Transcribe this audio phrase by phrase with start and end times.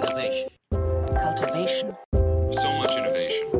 [0.00, 0.48] Innovation.
[1.12, 1.94] cultivation,
[2.52, 3.50] So much innovation.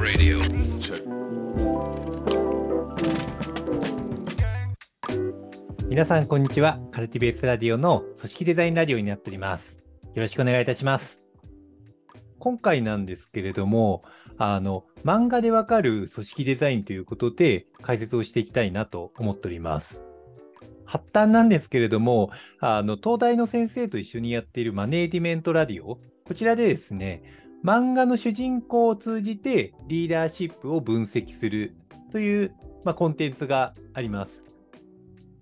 [0.00, 0.40] Radio.
[0.80, 1.04] Check.
[5.88, 6.80] 皆さん、こんにちは。
[6.90, 9.80] カルティベースラディオの組織デザインラディオになっております。
[10.12, 11.20] よろしくお願いいたします。
[12.40, 14.02] 今回なんですけれども、
[14.38, 20.07] あの、漫画でわかる組織デザインということで解説をしていきたいなと思っております。
[20.88, 22.30] 発端なんですけれども、
[22.60, 27.22] あの、東大の先生と一緒にやっているマネーディメントラディオ、こちらでですね、
[27.62, 31.76] 漫画の主人公を通じてリーダーシップを分析する
[32.10, 34.42] という、まあ、コンテンツがあります。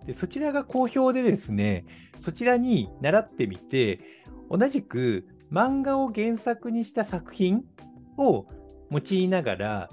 [0.04, 1.84] でそちらが好評でですね、
[2.18, 4.00] そちらに習ってみて、
[4.50, 7.64] 同じく漫画を原作にした作品
[8.18, 8.46] を
[8.90, 9.88] 用いながら、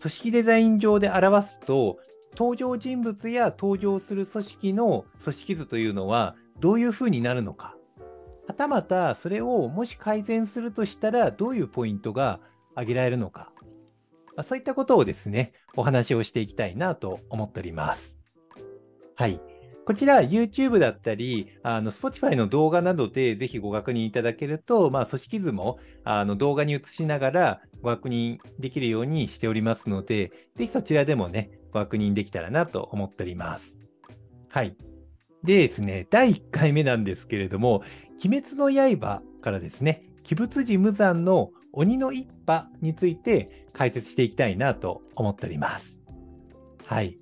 [0.00, 1.98] 組織デザイン上で表すと、
[2.36, 7.74] 登場人物や登場する組織の組織図というのはどういうふうになるのか。
[8.46, 12.40] はたまたそれをもし改善するとしたらどういうポイントが
[12.72, 13.50] 挙げられるのか。
[14.36, 18.16] まあそういったことをですね、お話をしていきたいなと思っております。
[19.14, 19.40] はい。
[19.86, 33.78] こちら YouTube だったり、あの Spotify の動画などでぜひご確認いただけると、まあ、組織図もあの動画に映しながらご確認できるようにしておりますので、ぜひそちらでもね、ご確認できたらなと思っております。
[34.48, 34.76] はい。
[35.44, 37.84] でですね、第1回目なんですけれども、
[38.24, 46.00] 鬼滅の刃からですね、鬼仏寺無惨の鬼の一派について解説していきたいなと思っております。
[46.86, 47.18] はい。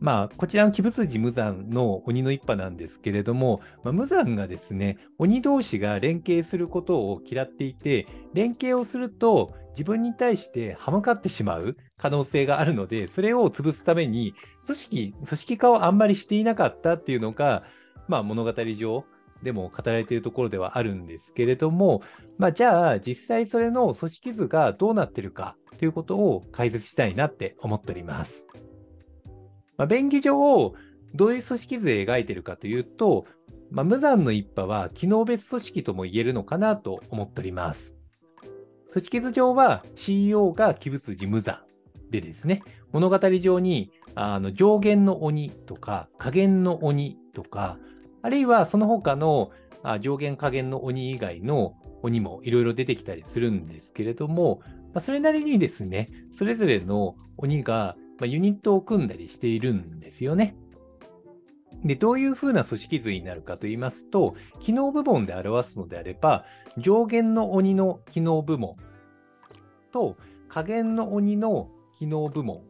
[0.00, 17.64] まあ、こちらの鬼仏寺無惨の鬼の一派なんですけれども、まあ、無惨がですね、鬼同士が連携することを嫌っていて、連携をすると自分に対して歯向かってしまう可能性があるので、それを潰すために、組織、組織化をあんまりしていなかったっていうのが、
[18.08, 19.04] まあ、物語上
[19.42, 22.02] でも語られているところではあるんですけれども、
[22.38, 28.45] まあ、じゃあ、実際それの組織図がどうなってるかということを解説したいなって思っております。
[29.76, 30.74] まあ、便宜上、
[31.14, 33.26] どういう組織図で描いてるかというと、
[33.70, 37.94] まあ、無残の一派は機能別組織とも言えるのかなと思っております。
[38.92, 41.60] 組織図上は CEO が鬼仏寺無惨
[42.10, 47.78] でですね、物語上にあの上限の鬼とか下限の鬼とか、
[48.22, 49.50] あるいはその他の
[50.00, 54.60] 上限下限の鬼以外の鬼もいろいろ出てきたりするんですけれども、
[54.94, 60.56] まあ、それなりにですね、それぞれの鬼がまあ、ユニットを組んだりしているんですよね。
[61.84, 66.44] で、どういうふうな組織図になるかと言いますと、機能部門で表すのであれば、
[66.78, 68.76] 上限の鬼の機能部門
[69.92, 70.16] と
[70.48, 72.62] 下限の鬼の機能部門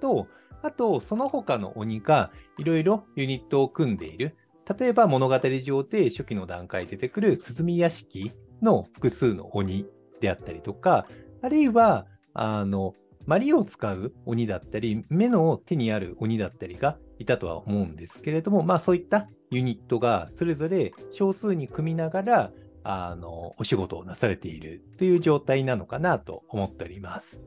[0.00, 0.28] と、
[0.62, 4.36] あと、その他の鬼がいろいろユニットを組んでいる。
[4.78, 8.32] 例えば物語上で初期の段階で出てくる鼓屋敷
[8.62, 9.86] の複数の鬼
[10.20, 11.06] であったりとか、
[11.42, 12.94] あるいは、あの、
[13.26, 22.52] マリを使う鬼だったり、目の手にある鬼だったりがいたとは思うんですけれども、まあそういったユニットがそれぞれ少数に組みながら、
[22.82, 27.42] あの、お仕事をなされているという状態なのかなと思っております。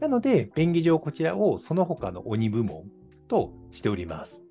[0.00, 2.84] なので、便宜上こちらをその他の鬼部門
[3.28, 4.42] としております。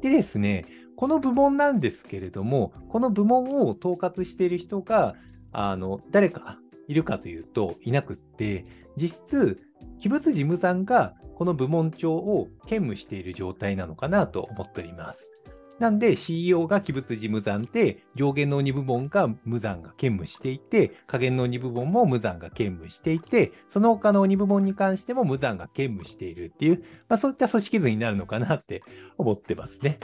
[0.00, 5.16] でですね、この部門なんですけれども、この部門を統括している人が、
[5.52, 8.64] あの、誰かいるかというといなくって、
[8.96, 9.60] 実質、
[10.00, 15.30] 鬼仏寺無惨がこの部門長を兼務している状態なのかなと思っております。
[15.78, 28.82] なんで CEO が鬼仏寺無惨で、上限の鬼部門が無惨が兼務していて、下限の鬼部門も無惨が兼務していて、その他の鬼部門に関しても無惨が兼務しているっていう、まあそういった組織図になるのかなって
[29.18, 30.00] 思ってますね。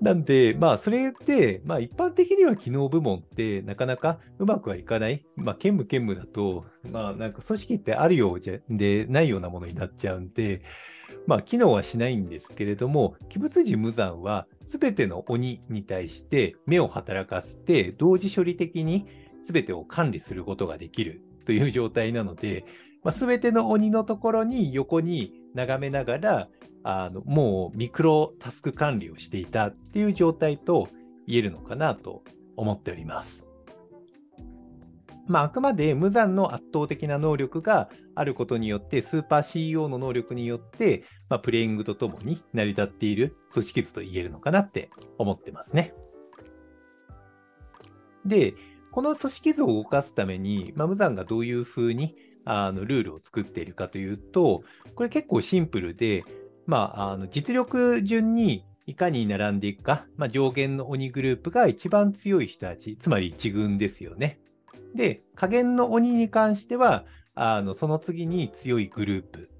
[0.00, 5.24] なんで、まあ、それで、まあ、一般的には機能部門ってなかなかうまくはいかない。
[5.36, 10.62] まあ、兼務兼務だと、まあ、なんか組織ってあるようじゃでないようなものになっちゃうんで、
[11.26, 19.06] まあ、機能はしないんですけれども、鬼仏寺無惨は全ての鬼に対して目を働かせて、同時処理的に
[19.42, 22.64] 全てを管理することができるという状態なので、
[23.02, 26.48] まあ、全ての鬼のところに横に眺めながら、
[26.84, 30.88] あのもうミクロタスク管理をしていたっていう状態と
[31.26, 32.22] 言えるのかなと
[32.56, 33.42] 思っております。
[35.26, 45.92] まあ、あくまで無残の圧倒的な能力があることによって、スーパー CEO の能力によって、まあ、プレイングとともに成り立っている組織図と言えるのかなって思ってますね。
[48.24, 48.54] で、
[48.90, 52.16] この組織図を動かすために、まあ、無残がどういうふうに
[52.46, 54.62] あのルールを作っているかというと、
[54.98, 56.24] これ結構シンプルで、
[56.66, 64.40] まあ、あの実力順にいかに並んでいくか、まあ、上限の鬼グループが一番強い人たち、つまり一軍ですよね。
[64.96, 67.04] で、下限の鬼に関しては、
[67.36, 69.50] あのその次に強いグループ。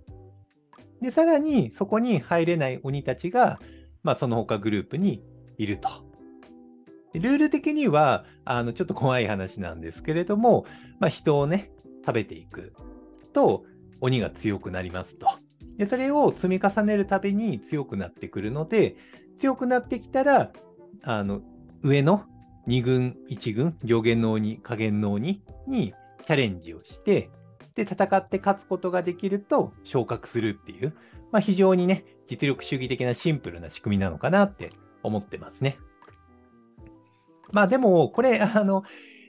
[1.00, 3.60] で、さらにそこに入れない鬼たちが、
[4.02, 5.22] まあ、その他グループに
[5.56, 5.88] いると。
[7.14, 10.66] ルール的には、あのちょっと怖い話なんですけれども、
[10.98, 11.70] まあ、人をね、
[12.04, 12.74] 食べていく
[13.32, 13.64] と、
[14.00, 15.26] 鬼が強くなりますと。
[15.76, 18.96] で、それを積み重ねるたびに強くなってくるので、
[19.38, 20.52] 強くなってきたら、
[21.02, 21.42] あの、
[21.82, 22.24] 上の
[22.66, 25.94] 2軍、1軍、上限の鬼、下限の鬼に
[26.26, 27.30] チャレンジをして、
[27.74, 30.94] で、戦って勝つことができると昇格するっていう、
[31.30, 34.72] まあ、非常にね、実力主義的なシンプルな仕組みなのかなって
[35.02, 35.78] 思ってますね。
[37.52, 38.82] まあでも、これ、あの、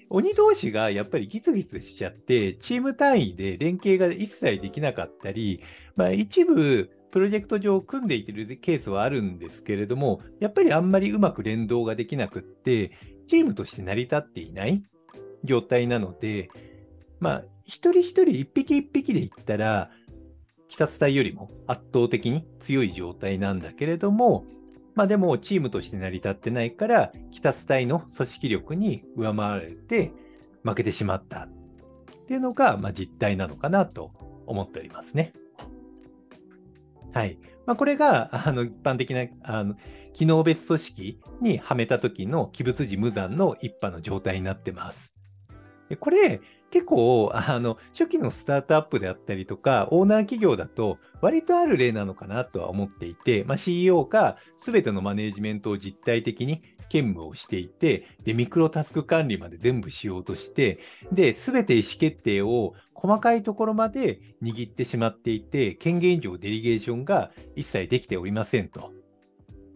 [0.10, 5.62] 鬼同士がやっぱりギスギスしちゃって、チーム単位で連携が一切できなかったり、
[5.96, 12.92] まあ一部、プロジェクト上組んでいてるケースはあるんですけれども、やっぱりあんまりうまく連動ができなくって、
[13.28, 14.84] チームとして成り立っていない
[15.44, 16.50] 状態なので、
[17.20, 19.92] まあ、一人一人一匹一匹で言ったら、
[20.68, 24.46] 鬼殺隊よりも圧倒的に強い状態なんだけれども、
[25.00, 30.12] まあでもチームとして成り立ってないから、鬼殺隊の組織力に上回られて
[30.66, 31.50] 負けてしまったっ
[32.28, 34.12] ていうのが、まあ、実態なのかなと
[34.46, 35.32] 思っておりますね。
[37.14, 37.40] はい。
[37.66, 39.76] まあ、これが、あの、一般的な、あの、
[40.12, 45.14] 機能別組織にはめた時の器物時無残の一派の状態になってます。
[45.90, 60.80] でこれ、結構、あの、初期のスタートアップであったりとか、オーナー企業だと、割とある例なのかなとは思っていて、まあ、CEO が全てのマネジメントを実体的に兼務をしていて、で、ミクロタスク管理まで全部しようとして、
[61.12, 68.92] で、全て意思決定を細かいところまで握ってしまっていて、権限上デリゲーションが一切できておりませんと。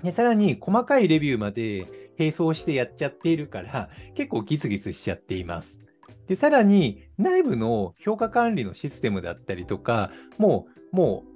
[0.03, 5.82] で、さらに細かいレビューまで並走してやっちゃっているから、結構ギスギスしちゃっています。
[6.27, 11.33] で、さらに内部の評価管理のシステムだったりとか、もう、もう、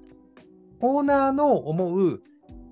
[0.80, 2.22] オーナーの思う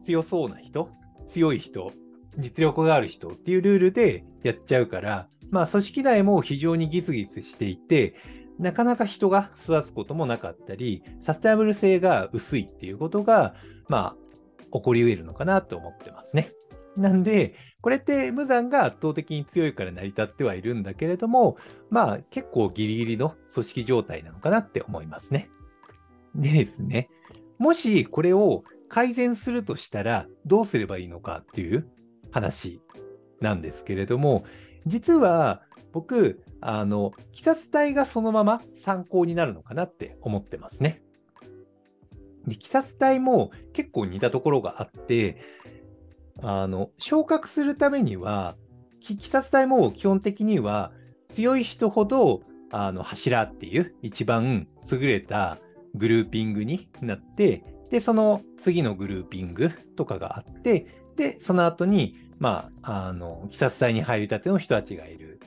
[0.03, 0.89] 強そうな人、
[1.27, 1.91] 強い人、
[2.37, 8.15] 実力がある人っていうルールでやっちゃうから、まあ組織内も非常にギスギスしていて、
[8.59, 13.55] なかなか人が育つこともなかったり、サステナブル性が薄いっていうことが、
[13.89, 16.51] まあ、起こり得るのかなと思ってますね。
[16.97, 21.57] なんで、これって無残が圧倒的に強いから成り立ってはいるんだけれども、
[21.89, 25.49] まあ結構ギリギリの組織状態なのかなって思いますね。
[26.33, 27.09] でですね、
[27.57, 31.87] もしこれを改善するとしたらどうすればいいのかっていう
[32.31, 32.81] 話
[33.41, 34.45] なんですけれども、
[34.85, 35.61] 実は
[35.91, 41.01] 僕、あの、鬼殺隊がそのまま参考になるのかなって思ってますね。
[42.45, 45.37] で、鬼殺隊も結構似たところがあって、
[46.41, 48.55] あの、昇格するためには、
[49.09, 50.91] 鬼殺隊も基本的には
[51.29, 52.41] 強い人ほど、
[52.71, 55.59] あの、柱っていう一番優れた
[55.93, 65.39] グルーピングになって、で、その次のグルーピングとかがあって、で、その後に、まあ、あの、鬼殺隊に入りたての人たちがいる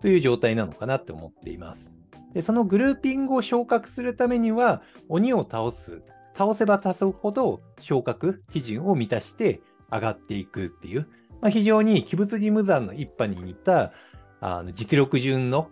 [0.00, 1.92] という状態なのかなって思っています。
[2.32, 6.02] で、そのグルーピングを昇格するためには、鬼を倒す。
[6.36, 9.60] 倒せば倒すほど昇格基準を満たして
[9.94, 11.06] 上がっていくっていう、
[11.40, 13.92] まあ、非常に器物義務残の一派に似た
[14.40, 15.70] あの実力順の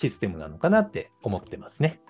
[0.00, 2.00] システムなのかなって思ってますね。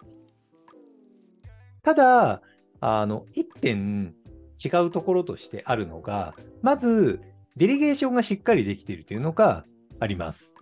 [1.83, 2.43] ただ、
[2.81, 4.14] あの、一点
[4.62, 7.21] 違うところとしてあるのが、まず、
[7.57, 9.64] デリゲーションがしっかりできているというのが
[9.99, 10.57] あります。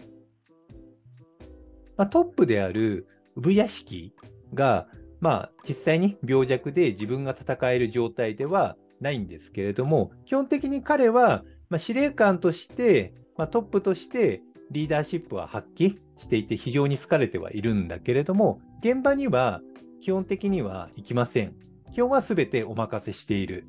[1.96, 4.14] まあ、トップである産屋敷
[4.54, 4.86] が、
[5.20, 19.60] まあ、実際に病弱で自分が戦える状態ではないんですけれども、基本的に彼は、まあ、司令官として、まあ、トップとしてリーダーシップは発揮していて非常に好かれてはいるんだけれども、現場には
[20.00, 21.54] 基本的には行きません。
[21.92, 23.66] 基本は全てお任せしている。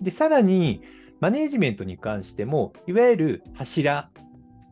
[0.00, 0.82] で、さらに、
[1.20, 4.10] マネージメントに関しても、いわゆる柱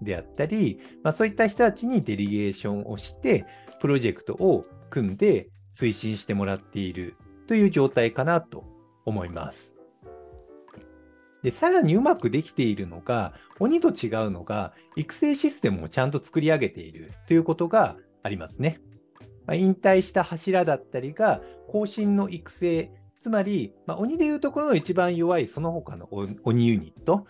[0.01, 3.45] であったり、まあ、そういった人たちにデリゲーションをして、
[3.81, 7.17] プロジェクトを組んで推進してもらっている
[7.49, 8.65] という状態かなと
[9.05, 9.73] 思います。
[11.43, 18.81] で、さらにうまくできているのが、鬼と違うのが、育成システムをちゃんと作り上げているということがありますね。
[19.47, 22.91] まあ、引退した柱だったりが、更新の育成、
[23.21, 26.09] つまり、まあ、鬼でいうところの一番弱いその他の
[26.45, 27.27] 鬼ユニット、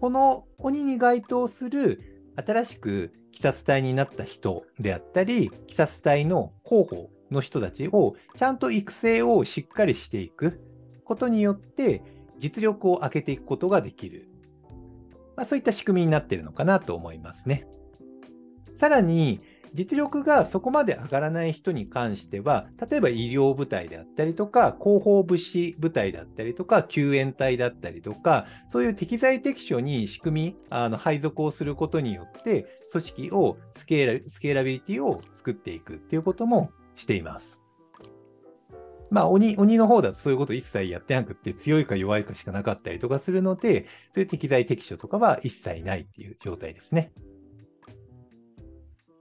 [0.00, 2.00] この鬼に該当する
[2.36, 10.60] 新しく鬼殺隊になった人であったり、鬼殺隊の候補の人たちをちゃんと育成をしっかりしていく
[11.04, 12.02] ことによって、
[12.38, 14.28] 実力を上げていくことができる。
[15.36, 17.66] まあ、そういった仕組みになっているのかなと思いますね。
[18.76, 19.40] さらに、
[19.74, 37.58] 実力がそこまで上がらない人に関しては、例えば医療部隊であったりとか、広報物資部隊だったりとか、救援隊だったりとか、そういう適材適所に仕組み、あの配属をすることによって、組織をスケーラスケーラビリティを作っていくっていうこともしています。
[39.10, 47.12] まあ、鬼、鬼の方だとそういうこと一切やってなくって、強いか弱いかしかなかったりとかするので、そういう適材適所とかは一切ないっていう状態ですね。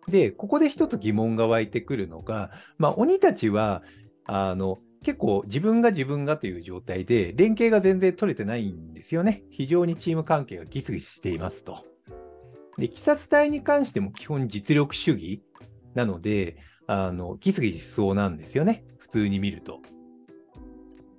[0.09, 3.83] で、ここで一つ疑問が湧いてくるのが、まあ、鬼たちは、
[4.25, 9.43] あの、結構自分が自分がという状態で、連携が全然取れてないんですよね。
[9.51, 11.85] 非常にチーム関係がギスギスしていますと。
[12.77, 15.43] で、鬼殺隊に関しても基本実力主義
[15.93, 16.57] なので、
[16.87, 18.83] あの、ギスギスしそうなんですよね。
[18.97, 19.81] 普通に見ると。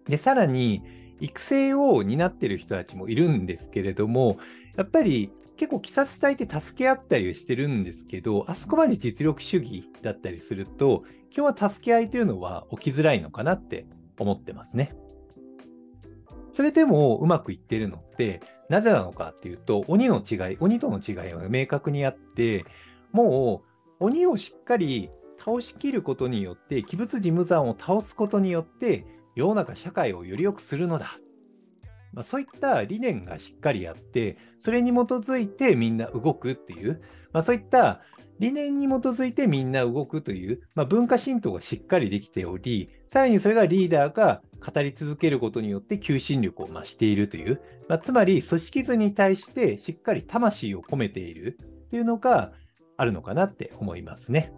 [0.07, 0.83] で、さらに、
[1.21, 4.39] 育成を担ってる人たちもいるんですけれども、
[4.77, 11.03] やっぱり結構、鬼殺隊って助け合ったりしてるんですけど、あそこまで実力主義だったりすると、
[11.37, 13.87] 今日は助け合いというのは起きづらいのかなって
[14.19, 14.95] 思ってますね。
[16.53, 22.65] それでもうまくいってるのって、なぜなのかっていうと、鬼の違い、鬼との違いは明確にあって、
[23.11, 23.65] も
[23.99, 25.11] う鬼をしっかり
[25.49, 31.19] 倒しきることによって、鬼物事無残を倒すことによって、世の中社会をより良くするのだ
[32.13, 37.01] まあ、そういった理念がしっかりあって、それに基づいてみんな動くっていう、
[37.33, 38.01] まあ、そういった
[38.39, 51.59] 理念に基づいてみんな動くという、まあ、文化浸透がしっかりできており、さらにそれがリーダーが語り続けることによって求心力を増しているという、まあ、つまり組織図に対してしっかり魂を込めている
[51.91, 52.53] というのが
[52.97, 54.53] あるのかなって思いますね。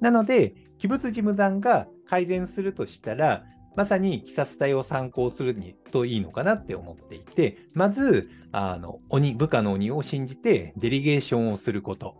[0.00, 3.44] なので、鬼物事務残が改善するとしたら、
[3.76, 12.16] まさに鬼殺隊を参考するにといいのかなって思っていて、まず、あの、鬼、部下の鬼を信じてデリゲーションをすること。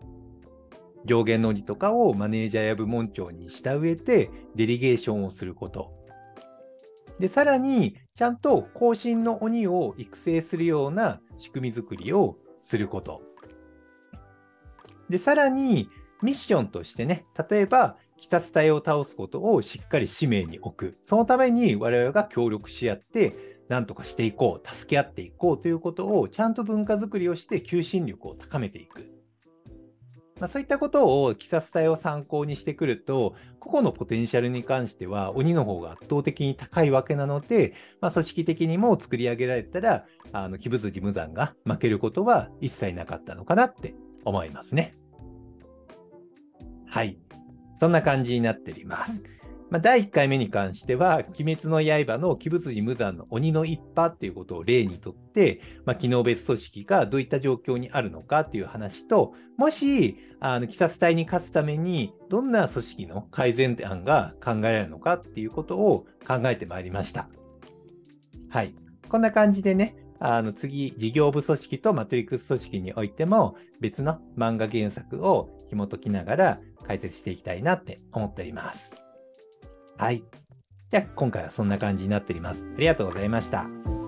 [1.07, 5.93] 上限の鬼とかをマネージャーや部門長にした上でデリゲーションをすること。
[7.19, 13.23] で、さらに、ちゃんと後進の鬼を育成するような仕組み作りをすること。
[15.09, 15.89] で、さらに、
[16.23, 20.99] ミッションとしてね、例えば、鬼殺隊を倒すことをしっかり使命に置く。
[21.05, 29.17] そのために我々が協力し合って、何とかしていこう、助け合っていこうということを、ちゃんと文化づくりをして求心力を高めていく。
[30.39, 43.95] まあ、そういったことを鬼殺隊を参考にしてくると、個々のポテンシャルに関しては鬼の方が圧倒的に高いわけなので、まあ、組織的にも作り上げられたら、あの、鬼物事無残が負けることは一切なかったのかなって
[44.25, 44.95] 思いますね。
[46.97, 47.19] はい。
[47.79, 49.23] そんな感じになっております。
[49.69, 67.29] まあ、第1回目に関しては、鬼滅の刃の鬼物寺無惨の鬼の一派っていうことを例にとって、まあ、機能別組織がどういった状況にあるのかっていう話と、もし、あの、鬼殺隊に勝つために、どんな組織の改善案が考えられるのかっていうことを考えてまいりました。
[68.49, 68.75] はい。
[69.11, 79.01] こんな感じでね、あの次、事業部組織とマトリックス組織においても別の漫画原作を紐解きながら解説していきたいなって思っております。
[79.97, 80.23] はい。
[80.91, 82.65] じゃあ今回はそんな感じになっております。
[82.77, 84.06] ありがとうございました。